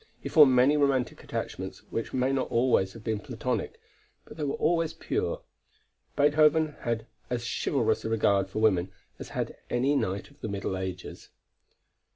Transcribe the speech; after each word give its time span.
He 0.19 0.29
formed 0.29 0.55
many 0.55 0.77
romantic 0.77 1.23
attachments 1.23 1.83
which 1.91 2.11
may 2.11 2.31
not 2.31 2.49
always 2.49 2.93
have 2.93 3.03
been 3.03 3.19
Platonic, 3.19 3.79
but 4.25 4.35
they 4.35 4.43
were 4.43 4.55
always 4.55 4.93
pure. 4.95 5.43
Beethoven 6.15 6.75
had 6.79 7.05
as 7.29 7.45
chivalrous 7.47 8.03
a 8.03 8.09
regard 8.09 8.49
for 8.49 8.57
women 8.57 8.89
as 9.19 9.29
had 9.37 9.55
any 9.69 9.95
knight 9.95 10.31
of 10.31 10.41
the 10.41 10.49
middle 10.49 10.75
ages. 10.75 11.29